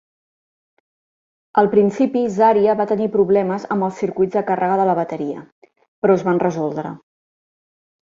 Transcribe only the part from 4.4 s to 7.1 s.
de càrrega de la bateria, però es van resoldre.